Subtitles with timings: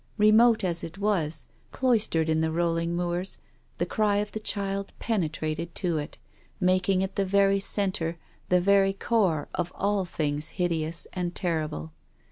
[0.17, 3.37] Remote as it was, cloistered in the rolling moors,
[3.77, 6.17] the cry of the child penetrated to it,
[6.59, 8.17] making it the very centre,
[8.49, 11.93] the very core of all things hideous and terrible.